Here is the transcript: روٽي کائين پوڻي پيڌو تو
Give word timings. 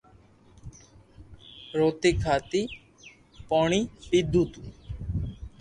روٽي 1.77 2.11
کائين 2.23 2.65
پوڻي 3.49 3.81
پيڌو 4.09 4.43
تو 4.51 4.61